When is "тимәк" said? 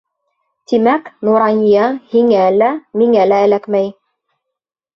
0.71-1.11